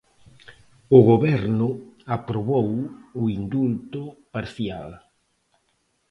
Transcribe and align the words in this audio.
O 0.97 0.99
Goberno 1.11 1.69
aprobou 2.17 2.69
o 3.21 3.23
indulto 3.37 4.01
parcial. 4.33 4.89